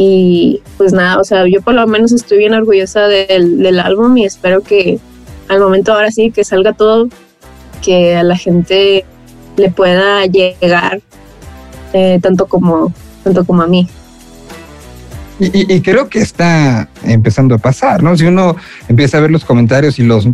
y 0.00 0.62
pues 0.76 0.92
nada, 0.92 1.18
o 1.18 1.24
sea, 1.24 1.44
yo 1.48 1.60
por 1.60 1.74
lo 1.74 1.84
menos 1.88 2.12
estoy 2.12 2.38
bien 2.38 2.54
orgullosa 2.54 3.08
del, 3.08 3.58
del 3.58 3.80
álbum 3.80 4.16
y 4.16 4.24
espero 4.24 4.60
que 4.60 5.00
al 5.48 5.58
momento 5.58 5.92
ahora 5.92 6.12
sí 6.12 6.30
que 6.30 6.44
salga 6.44 6.72
todo, 6.72 7.08
que 7.82 8.14
a 8.14 8.22
la 8.22 8.36
gente 8.36 9.04
le 9.56 9.70
pueda 9.70 10.24
llegar 10.26 11.00
eh, 11.92 12.20
tanto, 12.22 12.46
como, 12.46 12.92
tanto 13.24 13.44
como 13.44 13.62
a 13.62 13.66
mí. 13.66 13.88
Y, 15.40 15.74
y, 15.74 15.80
creo 15.80 16.08
que 16.08 16.20
está 16.20 16.88
empezando 17.02 17.56
a 17.56 17.58
pasar, 17.58 18.00
¿no? 18.00 18.16
Si 18.16 18.24
uno 18.24 18.54
empieza 18.88 19.18
a 19.18 19.20
ver 19.20 19.32
los 19.32 19.44
comentarios 19.44 19.98
y 19.98 20.04
los 20.04 20.28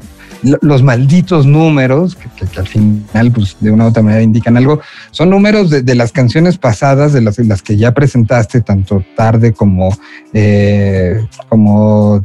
los 0.62 0.82
malditos 0.82 1.46
números, 1.46 2.16
que, 2.16 2.58
al 2.58 2.66
final, 2.66 3.32
pues 3.32 3.56
de 3.60 3.70
una 3.70 3.86
u 3.86 3.88
otra 3.88 4.02
manera 4.02 4.22
indican 4.22 4.56
algo, 4.56 4.80
son 5.10 5.30
números 5.30 5.70
de, 5.70 5.94
las 5.94 6.12
canciones 6.12 6.58
pasadas, 6.58 7.12
de 7.12 7.20
las, 7.20 7.62
que 7.62 7.76
ya 7.76 7.92
presentaste, 7.92 8.60
tanto 8.60 9.04
tarde 9.16 9.52
como, 9.52 9.96
eh, 10.32 11.24
como 11.48 12.22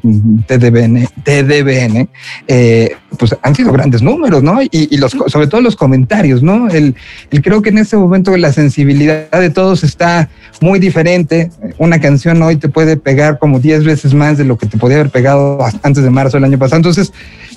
TDBN, 0.48 1.08
TDBN 1.24 2.10
eh, 2.48 2.96
pues 3.18 3.36
han 3.42 3.56
sido 3.56 3.72
grandes 3.72 4.02
números, 4.02 4.44
¿no? 4.44 4.60
Y, 4.62 4.98
los, 4.98 5.12
sobre 5.28 5.48
todo 5.48 5.62
los 5.62 5.76
comentarios, 5.76 6.44
¿no? 6.44 6.70
El, 6.70 6.96
el, 7.32 7.42
creo 7.42 7.62
que 7.62 7.70
en 7.70 7.78
este 7.78 7.98
momento 7.98 8.36
la 8.38 8.54
sensibilidad 8.54 9.30
de 9.32 9.50
todos 9.50 9.84
está 9.84 10.30
muy 10.62 10.80
diferente. 10.80 11.52
Una 11.78 12.00
canción 12.00 12.42
hoy 12.42 12.58
te 12.58 12.70
puede 12.70 12.98
pegar 12.98 13.40
como 13.40 13.60
10 13.60 13.84
veces 13.84 14.14
más 14.14 14.38
de 14.38 14.46
lo 14.46 14.58
que 14.58 14.68
te 14.68 14.78
podía 14.78 14.98
haber 14.98 15.10
pegado 15.10 15.60
antes 15.84 16.04
de 16.04 16.10
marzo 16.10 16.38
del 16.38 16.46
año 16.46 16.60
pasado. 16.60 16.78
Entonces, 16.78 17.12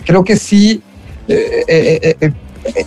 creo 0.05 0.25
que 0.25 0.37
sí 0.37 0.83
eh, 1.29 1.65
eh, 1.69 2.17
eh, 2.21 2.33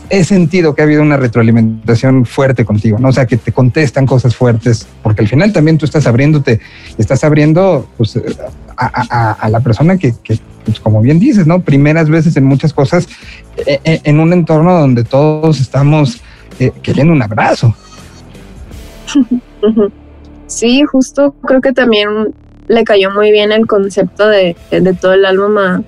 he 0.09 0.23
sentido 0.23 0.73
que 0.73 0.81
ha 0.81 0.85
habido 0.85 1.01
una 1.01 1.17
retroalimentación 1.17 2.25
fuerte 2.25 2.63
contigo, 2.63 2.97
¿no? 2.97 3.09
O 3.09 3.11
sea, 3.11 3.25
que 3.25 3.37
te 3.37 3.51
contestan 3.51 4.05
cosas 4.05 4.35
fuertes, 4.35 4.87
porque 5.03 5.21
al 5.21 5.27
final 5.27 5.51
también 5.51 5.77
tú 5.77 5.85
estás 5.85 6.07
abriéndote, 6.07 6.61
estás 6.97 7.23
abriendo 7.23 7.87
pues, 7.97 8.19
a, 8.77 9.49
la 9.49 9.59
persona 9.59 9.97
que, 9.97 10.13
pues, 10.63 10.79
como 10.79 11.01
bien 11.01 11.19
dices, 11.19 11.45
¿no? 11.45 11.61
Primeras 11.61 12.09
veces 12.09 12.37
en 12.37 12.45
muchas 12.45 12.73
cosas, 12.73 13.07
en 13.65 14.19
un 14.19 14.31
entorno 14.31 14.79
donde 14.79 15.03
todos 15.03 15.59
estamos 15.59 16.21
queriendo 16.81 17.11
un 17.11 17.21
abrazo. 17.21 17.75
Sí, 20.47 20.83
justo 20.83 21.35
creo 21.41 21.59
que 21.59 21.73
también 21.73 22.33
le 22.67 22.83
cayó 22.83 23.11
muy 23.11 23.31
bien 23.31 23.51
el 23.51 23.67
concepto 23.67 24.27
de, 24.27 24.55
todo 25.01 25.13
el 25.13 25.25
álbum 25.25 25.57
a, 25.57 25.83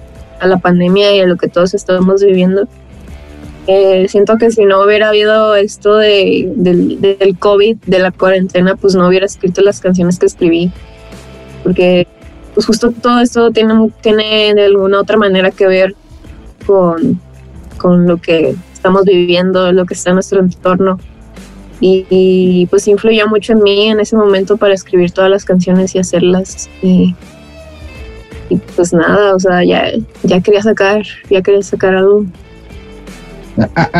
la 0.45 0.57
pandemia 0.57 1.15
y 1.15 1.21
a 1.21 1.25
lo 1.25 1.37
que 1.37 1.47
todos 1.47 1.73
estamos 1.73 2.23
viviendo. 2.23 2.67
Eh, 3.65 4.07
siento 4.07 4.37
que 4.37 4.51
si 4.51 4.65
no 4.65 4.81
hubiera 4.83 5.09
habido 5.09 5.55
esto 5.55 5.95
de, 5.97 6.49
del, 6.55 7.35
COVID, 7.39 7.77
de 7.85 7.99
la 7.99 8.11
cuarentena, 8.11 8.75
pues 8.75 8.95
no 8.95 9.07
hubiera 9.07 9.25
escrito 9.25 9.61
las 9.61 9.79
canciones 9.81 10.19
que 10.19 10.27
escribí. 10.27 10.71
Porque 11.63 12.07
pues 12.53 12.65
justo 12.65 12.91
todo 12.91 13.19
esto 13.19 13.51
tiene, 13.51 13.91
tiene 14.01 14.53
de 14.53 14.65
alguna 14.65 15.01
otra 15.01 15.17
manera 15.17 15.51
que 15.51 15.67
ver 15.67 15.95
con, 16.65 17.19
con 17.77 18.07
lo 18.07 18.17
que 18.17 18.55
estamos 18.73 19.03
viviendo, 19.05 19.71
lo 19.71 19.85
que 19.85 19.95
está 19.95 20.11
en 20.11 20.15
nuestro 20.15 20.39
entorno. 20.39 20.99
Y, 21.79 22.65
pues 22.71 22.87
influyó 22.87 23.27
mucho 23.27 23.53
en 23.53 23.61
mí 23.61 23.89
en 23.89 23.99
ese 23.99 24.15
momento 24.15 24.57
para 24.57 24.73
escribir 24.73 25.11
todas 25.11 25.29
las 25.29 25.45
canciones 25.45 25.93
y 25.93 25.99
hacerlas. 25.99 26.69
Y, 26.81 27.15
pues 28.75 28.93
nada, 28.93 29.35
o 29.35 29.39
sea, 29.39 29.63
ya, 29.63 29.91
ya 30.23 30.39
quería 30.41 30.61
sacar, 30.61 31.03
ya 31.29 31.41
quería 31.41 31.61
sacar 31.61 31.95
algo. 31.95 32.25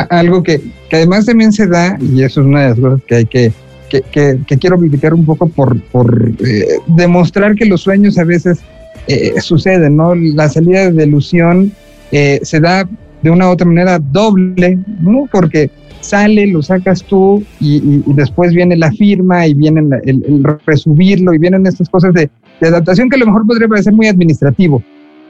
algo 0.10 0.44
que, 0.44 0.62
que, 0.89 0.96
además 0.98 1.25
también 1.25 1.51
se 1.51 1.68
da, 1.68 1.98
y 2.00 2.24
eso 2.24 2.42
es 2.42 2.48
una 2.48 2.62
de 2.62 2.70
las 2.70 2.80
cosas 2.80 3.01
que 3.08 3.16
hay 3.16 3.25
que, 3.25 3.51
que, 3.89 4.58
quiero 4.60 4.77
criticar 4.80 5.13
un 5.13 5.25
poco 5.25 5.48
por, 5.48 5.80
por 5.92 6.32
eh, 6.46 6.80
demostrar 6.88 7.56
que 7.56 7.66
los 7.66 7.82
sueños 7.82 8.18
a 8.18 8.24
veces 8.24 8.60
eh, 9.08 9.39
suceden, 9.39 9.96
¿no? 9.98 10.13
La 10.16 10.50
salida 10.50 10.92
de 10.92 11.06
ilusión 11.06 11.72
eh, 12.12 12.39
se 12.44 12.60
da 12.60 12.88
de 13.22 13.30
una 13.30 13.48
u 13.48 13.51
otra 13.51 13.66
manera 13.66 14.00
doble, 14.00 14.77
¿no? 15.01 15.27
Porque 15.32 15.72
sale, 16.01 16.48
lo 16.48 16.62
sacas 16.62 17.04
tú 17.04 17.44
y, 17.60 18.04
después 18.13 18.54
viene 18.54 18.75
la 18.75 18.92
firma 18.92 19.48
y 19.48 19.54
viene 19.54 19.82
el, 20.04 20.44
resubirlo 20.66 21.34
y 21.34 21.38
vienen 21.38 21.66
estas 21.66 21.89
cosas 21.89 22.13
de, 22.13 22.30
adaptación 22.62 23.10
que 23.10 23.16
a 23.16 23.20
lo 23.20 23.28
mejor 23.28 23.46
podría 23.46 23.68
parecer 23.68 23.94
muy 23.94 24.08
administrativo, 24.08 24.82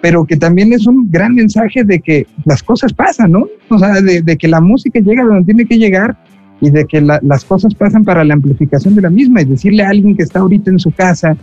pero 0.01 0.25
que 0.25 0.37
también 0.37 0.71
es 0.73 0.87
un 0.87 1.09
gran 1.09 1.35
mensaje 1.35 1.83
de 1.83 1.99
que 1.99 2.27
las 2.45 2.63
cosas 2.63 2.93
pasan, 2.93 3.31
¿no? 3.31 3.47
O 3.69 3.79
sea, 3.79 4.01
de, 4.01 4.37
que 4.37 4.47
la 4.47 4.61
música 4.61 4.99
llega 4.99 5.23
donde 5.23 5.45
tiene 5.45 5.65
que 5.65 5.77
llegar 5.77 6.17
y 6.61 6.69
de 6.69 6.85
que 6.85 7.01
las 7.01 7.45
cosas 7.45 7.73
pasan 7.75 8.03
para 8.03 8.23
la 8.23 8.33
amplificación 8.33 8.95
de 8.95 9.01
la 9.01 9.09
misma 9.09 9.41
y 9.41 9.45
decirle 9.45 9.83
a 9.83 9.89
alguien 9.89 10.15
que 10.15 10.23
está 10.23 10.39
ahorita 10.39 10.71
en 10.71 10.79
su 10.79 10.91
casa 10.91 11.35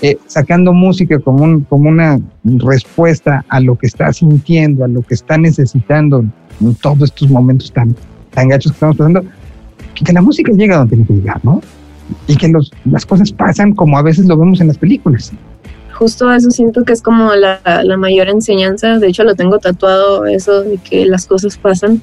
eh, 0.00 0.16
sacando 0.26 0.72
música 0.72 1.18
como, 1.18 1.44
un, 1.44 1.60
como 1.64 1.88
una 1.88 2.18
respuesta 2.44 3.44
a 3.48 3.60
lo 3.60 3.76
que 3.76 3.86
está 3.86 4.12
sintiendo, 4.12 4.84
a 4.84 4.88
lo 4.88 5.02
que 5.02 5.14
está 5.14 5.36
necesitando 5.36 6.24
en 6.60 6.74
todos 6.76 7.02
estos 7.02 7.30
momentos 7.30 7.70
tan, 7.72 7.94
tan 8.30 8.48
gachos 8.48 8.72
que 8.72 8.76
estamos 8.76 8.96
pasando, 8.96 9.22
que, 9.94 10.12
la 10.12 10.22
música 10.22 10.52
llega 10.52 10.78
donde 10.78 10.96
tiene 10.96 11.06
que 11.06 11.14
llegar, 11.14 11.40
¿no? 11.44 11.60
Y 12.26 12.36
que 12.36 12.48
los, 12.48 12.70
las 12.84 13.06
cosas 13.06 13.32
pasan 13.32 13.74
como 13.74 13.98
a 13.98 14.02
veces 14.02 14.26
lo 14.26 14.36
vemos 14.36 14.60
en 14.60 14.68
las 14.68 14.78
películas. 14.78 15.32
Justo 15.92 16.32
eso 16.32 16.50
siento 16.50 16.84
que 16.84 16.92
es 16.92 17.02
como 17.02 17.34
la, 17.34 17.60
mayor 17.98 18.28
enseñanza, 18.28 18.98
de 18.98 19.08
hecho 19.08 19.24
lo 19.24 19.34
tengo 19.34 19.58
tatuado, 19.58 20.26
eso 20.26 20.62
de 20.62 20.78
que 20.78 21.06
las 21.06 21.26
cosas 21.26 21.56
pasan. 21.56 22.02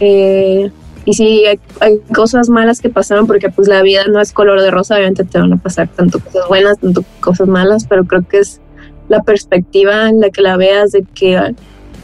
Eh, 0.00 0.70
y 1.04 1.14
sí, 1.14 1.44
hay, 1.80 1.98
cosas 2.14 2.48
malas 2.48 2.80
que 2.80 2.88
pasaron 2.88 3.26
porque 3.26 3.50
pues 3.50 3.68
la 3.68 3.82
vida 3.82 4.04
no 4.08 4.20
es 4.20 4.32
color 4.32 4.60
de 4.60 4.70
rosa, 4.70 4.96
obviamente 4.96 5.24
te 5.24 5.38
van 5.38 5.52
a 5.52 5.56
pasar 5.56 5.88
tanto 5.88 6.20
cosas 6.20 6.48
buenas, 6.48 6.78
tanto 6.78 7.04
cosas 7.20 7.48
malas, 7.48 7.86
pero 7.88 8.04
creo 8.04 8.26
que 8.28 8.38
es 8.38 8.60
la 9.08 9.22
perspectiva 9.22 10.08
en 10.08 10.20
la 10.20 10.30
que 10.30 10.42
la 10.42 10.56
veas 10.56 10.92
de 10.92 11.04
que, 11.14 11.54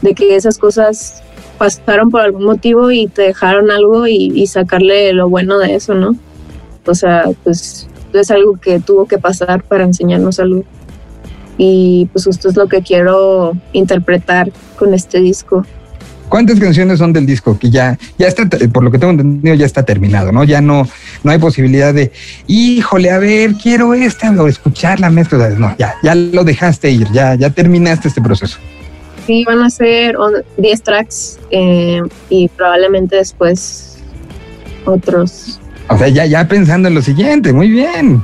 de 0.01 0.13
que 0.13 0.35
esas 0.35 0.57
cosas 0.57 1.23
pasaron 1.57 2.09
por 2.09 2.21
algún 2.21 2.45
motivo 2.45 2.89
y 2.91 3.07
te 3.07 3.23
dejaron 3.23 3.69
algo 3.69 4.07
y, 4.07 4.47
sacarle 4.47 5.13
lo 5.13 5.29
bueno 5.29 5.59
de 5.59 5.75
eso, 5.75 5.93
¿no? 5.93 6.15
O 6.89 6.95
sea, 6.95 7.25
pues 7.43 7.87
es 8.13 8.31
algo 8.31 8.55
que 8.57 8.79
tuvo 8.79 9.05
que 9.05 9.17
pasar 9.17 9.63
para 9.63 9.83
enseñarnos 9.83 10.39
algo. 10.39 10.63
Y 11.57 12.07
pues 12.13 12.27
esto 12.27 12.49
es 12.49 12.55
lo 12.55 12.67
que 12.67 12.81
quiero 12.81 13.53
interpretar 13.73 14.51
con 14.77 14.93
este 14.93 15.19
disco. 15.19 15.65
¿Cuántas 16.29 16.59
canciones 16.59 16.99
son 16.99 17.11
del 17.11 17.25
disco? 17.25 17.57
Que 17.57 17.71
ya, 17.71 17.97
ya 18.19 18.27
está, 18.27 18.47
por 18.71 18.83
lo 18.83 18.91
que 18.91 18.99
tengo 18.99 19.11
entendido, 19.11 19.55
ya 19.55 19.65
está 19.65 19.83
terminado, 19.83 20.31
¿no? 20.31 20.43
Ya 20.43 20.61
no, 20.61 20.87
no 21.23 21.31
hay 21.31 21.39
posibilidad 21.39 21.91
de, 21.91 22.11
híjole, 22.45 23.09
a 23.09 23.17
ver, 23.17 23.55
quiero 23.55 23.95
esta 23.95 24.31
o 24.31 24.47
escuchar 24.47 24.99
la 24.99 25.09
mezcla. 25.09 25.49
No, 25.49 25.75
ya, 25.77 25.95
ya 26.03 26.13
lo 26.13 26.43
dejaste 26.43 26.91
ir, 26.91 27.11
ya, 27.11 27.33
ya 27.33 27.49
terminaste 27.49 28.07
este 28.07 28.21
proceso. 28.21 28.59
Sí, 29.25 29.43
van 29.43 29.61
a 29.61 29.69
ser 29.71 30.15
10 30.57 30.81
tracks 30.83 31.39
eh, 31.49 32.01
y 32.29 32.47
probablemente 32.49 33.15
después 33.15 33.97
otros. 34.85 35.58
O 35.89 35.97
sea, 35.97 36.07
ya, 36.07 36.25
ya 36.25 36.47
pensando 36.47 36.87
en 36.87 36.95
lo 36.95 37.01
siguiente, 37.01 37.51
muy 37.51 37.69
bien. 37.69 38.23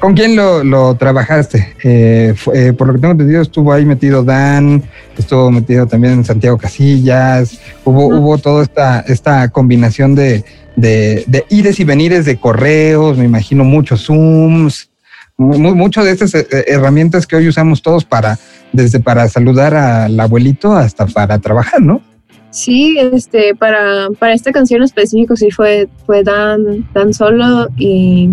¿Con 0.00 0.14
quién 0.14 0.36
lo, 0.36 0.94
trabajaste? 0.94 1.74
Eh, 1.82 2.34
eh, 2.54 2.72
por 2.72 2.86
lo 2.86 2.94
que 2.94 3.00
tengo 3.00 3.12
entendido, 3.12 3.42
estuvo 3.42 3.72
ahí 3.72 3.84
metido 3.84 4.22
Dan, 4.22 4.82
estuvo 5.16 5.50
metido 5.50 5.86
también 5.86 6.14
en 6.14 6.24
Santiago 6.24 6.56
Casillas, 6.56 7.58
hubo, 7.84 8.06
hubo 8.06 8.38
toda 8.38 8.62
esta, 8.62 9.00
esta 9.00 9.48
combinación 9.48 10.14
de, 10.14 10.44
de, 10.76 11.24
de, 11.26 11.44
ires 11.48 11.80
y 11.80 11.84
venires 11.84 12.24
de 12.24 12.38
correos, 12.38 13.18
me 13.18 13.24
imagino 13.24 13.64
muchos 13.64 14.06
Zooms, 14.06 14.90
mucho 15.36 16.04
de 16.04 16.12
estas 16.12 16.34
eh, 16.34 16.46
herramientas 16.66 17.26
que 17.26 17.36
hoy 17.36 17.48
usamos 17.48 17.82
todos 17.82 18.04
para, 18.04 18.38
desde 18.72 19.00
para 19.00 19.28
saludar 19.28 19.74
al 19.74 20.18
abuelito 20.18 20.76
hasta 20.76 21.06
para 21.06 21.38
trabajar, 21.38 21.80
¿no? 21.80 22.02
Sí, 22.50 22.98
este, 22.98 23.54
para, 23.54 24.08
para 24.18 24.32
esta 24.32 24.52
canción 24.52 24.82
específico 24.82 25.36
sí 25.36 25.50
fue, 25.50 25.88
fue 26.06 26.22
Dan, 26.22 26.88
Dan 26.94 27.12
Solo 27.12 27.68
y 27.76 28.30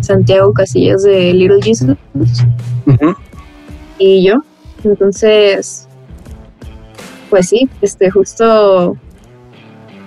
Santiago 0.00 0.52
Casillas 0.52 1.04
de 1.04 1.32
Little 1.32 1.62
Jesus. 1.62 1.96
Y 3.98 4.24
yo. 4.24 4.42
Entonces, 4.84 5.86
pues 7.30 7.48
sí, 7.48 7.68
este, 7.80 8.10
justo 8.10 8.96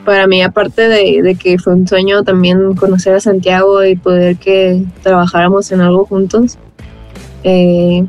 para 0.05 0.27
mí, 0.27 0.43
aparte 0.43 0.87
de, 0.87 1.35
que 1.35 1.57
fue 1.57 1.73
un 1.73 1.87
sueño 1.87 2.23
también 2.23 2.75
conocer 2.75 3.15
a 3.15 3.19
Santiago 3.19 3.83
y 3.83 3.95
poder 3.95 4.37
que 4.37 4.83
trabajáramos 5.01 5.71
en 5.71 5.81
algo 5.81 6.05
juntos, 6.05 6.57
eh, 7.43 8.05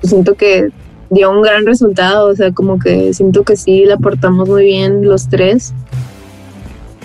pues 0.00 0.10
siento 0.10 0.34
que 0.34 0.70
dio 1.10 1.30
un 1.30 1.42
gran 1.42 1.66
resultado, 1.66 2.28
o 2.28 2.34
sea, 2.34 2.52
como 2.52 2.78
que 2.78 3.12
siento 3.12 3.42
que 3.42 3.56
sí 3.56 3.84
la 3.84 3.94
aportamos 3.94 4.48
muy 4.48 4.64
bien 4.64 5.04
los 5.04 5.28
tres 5.28 5.74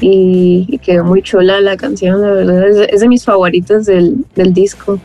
y, 0.01 0.79
quedó 0.83 1.03
muy 1.03 1.21
chula 1.21 1.61
la 1.61 1.77
canción, 1.77 2.21
la 2.21 2.31
verdad, 2.31 2.67
es, 2.89 3.01
de 3.01 3.07
mis 3.07 3.23
favoritas 3.23 3.85
del, 3.85 4.25
disco. 4.35 4.99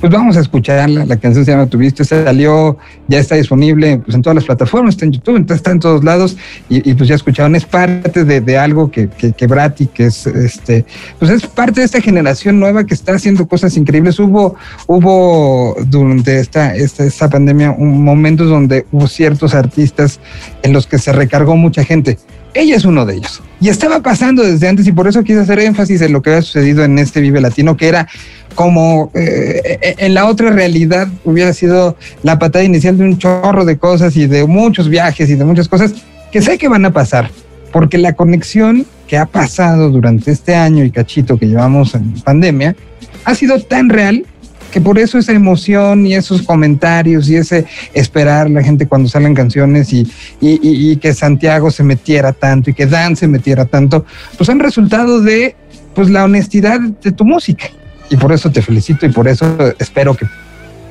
Pues 0.00 0.10
vamos 0.10 0.36
a 0.36 0.40
escucharla, 0.40 1.04
la 1.04 1.16
canción 1.18 1.44
se 1.44 1.50
llama 1.50 1.66
Tuviste, 1.66 2.04
salió, 2.04 2.78
ya 3.06 3.18
está 3.18 3.34
disponible 3.34 3.98
pues, 3.98 4.14
en 4.14 4.22
todas 4.22 4.34
las 4.34 4.44
plataformas, 4.44 4.94
está 4.94 5.04
en 5.04 5.12
YouTube, 5.12 5.52
está 5.52 5.72
en 5.72 5.78
todos 5.78 6.02
lados 6.02 6.38
y, 6.70 6.94
pues 6.94 7.08
ya 7.08 7.14
escucharon, 7.14 7.54
es 7.54 7.66
parte 7.66 8.24
de, 8.24 8.58
algo 8.58 8.90
que, 8.90 9.08
que, 9.08 9.32
que, 9.32 9.46
Brati, 9.46 9.86
que 9.86 10.06
es 10.06 10.26
este, 10.26 10.86
pues 11.18 11.30
es 11.30 11.46
parte 11.46 11.80
de 11.80 11.86
esta 11.86 12.00
generación 12.00 12.58
nueva 12.58 12.84
que 12.84 12.94
está 12.94 13.12
haciendo 13.12 13.46
cosas 13.46 13.76
increíbles. 13.76 14.18
Hubo, 14.18 14.56
hubo 14.86 15.76
durante 15.86 16.40
esta, 16.40 16.74
esta, 16.74 17.04
esta 17.04 17.28
pandemia 17.28 17.72
momentos 17.78 18.48
donde 18.48 18.86
hubo 18.92 19.06
ciertos 19.06 19.54
artistas 19.54 20.18
en 20.62 20.72
los 20.72 20.86
que 20.86 20.98
se 20.98 21.12
recargó 21.12 21.56
mucha 21.56 21.84
gente 21.84 22.18
ella 22.54 22.76
es 22.76 22.84
uno 22.84 23.06
de 23.06 23.16
ellos. 23.16 23.42
Y 23.60 23.68
estaba 23.68 24.00
pasando 24.00 24.42
desde 24.42 24.68
antes 24.68 24.86
y 24.86 24.92
por 24.92 25.06
eso 25.06 25.22
quise 25.22 25.40
hacer 25.40 25.58
énfasis 25.60 26.00
en 26.00 26.12
lo 26.12 26.22
que 26.22 26.30
había 26.30 26.42
sucedido 26.42 26.82
en 26.82 26.98
este 26.98 27.20
Vive 27.20 27.42
Latino, 27.42 27.76
que 27.76 27.88
era 27.88 28.08
como 28.54 29.10
eh, 29.14 29.96
en 29.98 30.14
la 30.14 30.26
otra 30.26 30.50
realidad 30.50 31.08
hubiera 31.24 31.52
sido 31.52 31.96
la 32.22 32.38
patada 32.38 32.64
inicial 32.64 32.96
de 32.96 33.04
un 33.04 33.18
chorro 33.18 33.64
de 33.64 33.78
cosas 33.78 34.16
y 34.16 34.26
de 34.26 34.46
muchos 34.46 34.88
viajes 34.88 35.28
y 35.28 35.34
de 35.34 35.44
muchas 35.44 35.68
cosas 35.68 35.92
que 36.32 36.40
sé 36.40 36.56
que 36.56 36.68
van 36.68 36.86
a 36.86 36.92
pasar, 36.92 37.30
porque 37.70 37.98
la 37.98 38.14
conexión 38.14 38.86
que 39.06 39.18
ha 39.18 39.26
pasado 39.26 39.90
durante 39.90 40.30
este 40.30 40.54
año 40.54 40.84
y 40.84 40.90
cachito 40.90 41.38
que 41.38 41.46
llevamos 41.46 41.94
en 41.94 42.12
pandemia 42.22 42.76
ha 43.24 43.34
sido 43.34 43.60
tan 43.60 43.90
real 43.90 44.24
que 44.70 44.80
por 44.80 44.98
eso 44.98 45.18
esa 45.18 45.32
emoción 45.32 46.06
y 46.06 46.14
esos 46.14 46.42
comentarios 46.42 47.28
y 47.28 47.36
ese 47.36 47.66
esperar 47.92 48.48
la 48.50 48.62
gente 48.62 48.86
cuando 48.86 49.08
salen 49.08 49.34
canciones 49.34 49.92
y, 49.92 50.10
y, 50.40 50.96
que 50.96 51.14
Santiago 51.14 51.70
se 51.70 51.82
metiera 51.82 52.32
tanto 52.32 52.70
y 52.70 52.74
que 52.74 52.86
Dan 52.86 53.16
se 53.16 53.28
metiera 53.28 53.64
tanto, 53.64 54.04
pues 54.36 54.48
han 54.48 54.60
resultado 54.60 55.20
de 55.20 55.56
pues 55.94 56.08
la 56.08 56.24
honestidad 56.24 56.80
de 56.80 57.12
tu 57.12 57.24
música. 57.24 57.66
Y 58.10 58.16
por 58.16 58.32
eso 58.32 58.50
te 58.50 58.62
felicito 58.62 59.06
y 59.06 59.10
por 59.10 59.28
eso 59.28 59.56
espero 59.78 60.16
que 60.16 60.26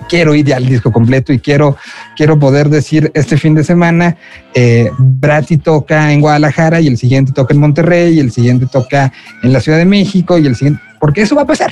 quiero 0.10 0.34
ir 0.36 0.54
al 0.54 0.66
disco 0.66 0.92
completo 0.92 1.32
y 1.32 1.40
quiero, 1.40 1.78
quiero 2.18 2.40
poder 2.40 2.70
decir 2.70 3.12
este 3.14 3.38
fin 3.38 3.56
de 3.56 3.64
semana, 3.64 4.18
eh, 4.54 4.90
Brati 4.98 5.58
toca 5.58 6.12
en 6.12 6.20
Guadalajara 6.20 6.82
y 6.82 6.88
el 6.88 6.98
siguiente 6.98 7.32
toca 7.32 7.54
en 7.54 7.60
Monterrey 7.60 8.16
y 8.16 8.20
el 8.20 8.32
siguiente 8.32 8.66
toca 8.66 9.14
en 9.44 9.54
la 9.54 9.62
Ciudad 9.62 9.78
de 9.78 9.86
México 9.86 10.38
y 10.38 10.48
el 10.48 10.56
siguiente, 10.56 10.82
porque 11.00 11.22
eso 11.22 11.36
va 11.36 11.44
a 11.44 11.48
pasar. 11.48 11.72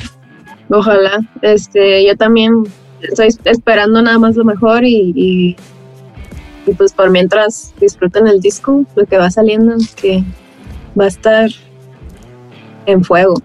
Ojalá. 0.70 1.20
Este, 1.42 2.06
yo 2.06 2.16
también 2.16 2.64
estoy 3.02 3.30
esperando 3.46 4.02
nada 4.02 4.20
más 4.20 4.36
lo 4.36 4.44
mejor 4.44 4.84
y, 4.84 5.14
y, 5.16 5.56
pues 6.78 6.94
por 6.94 7.10
mientras 7.10 7.74
disfruten 7.80 8.28
el 8.28 8.42
disco, 8.42 8.84
lo 8.96 9.06
que 9.06 9.18
va 9.18 9.32
saliendo, 9.32 9.76
que 9.96 10.24
va 11.00 11.06
a 11.06 11.08
estar 11.08 11.50
en 12.86 13.04
fuego. 13.04 13.36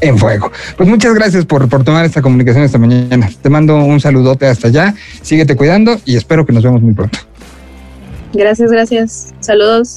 En 0.00 0.16
fuego. 0.16 0.50
Pues 0.78 0.88
muchas 0.88 1.12
gracias 1.14 1.44
por, 1.44 1.68
por 1.68 1.84
tomar 1.84 2.06
esta 2.06 2.22
comunicación 2.22 2.64
esta 2.64 2.78
mañana. 2.78 3.28
Te 3.42 3.50
mando 3.50 3.76
un 3.76 4.00
saludote 4.00 4.46
hasta 4.46 4.68
allá. 4.68 4.94
Síguete 5.20 5.56
cuidando 5.56 5.98
y 6.06 6.16
espero 6.16 6.46
que 6.46 6.54
nos 6.54 6.62
vemos 6.62 6.80
muy 6.80 6.94
pronto. 6.94 7.18
Gracias, 8.32 8.70
gracias. 8.70 9.34
Saludos. 9.40 9.96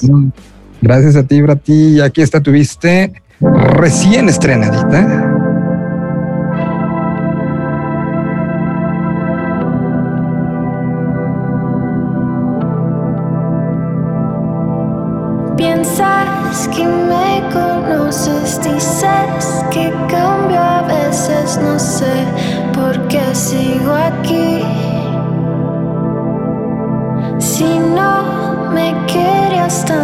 Gracias 0.82 1.16
a 1.16 1.22
ti, 1.22 1.40
Brati. 1.40 1.72
Y 1.72 2.00
aquí 2.00 2.20
está, 2.20 2.42
tuviste 2.42 3.22
recién 3.40 4.28
estrenadita. 4.28 5.33
Si 27.56 27.62
no 27.62 28.68
me 28.72 28.92
querías 29.06 29.84
tanto, 29.84 30.03